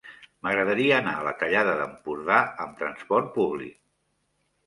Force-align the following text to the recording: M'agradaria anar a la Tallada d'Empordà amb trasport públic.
M'agradaria 0.45 0.95
anar 1.01 1.11
a 1.17 1.25
la 1.27 1.33
Tallada 1.41 1.75
d'Empordà 1.81 2.39
amb 2.65 2.75
trasport 2.81 3.29
públic. 3.37 3.79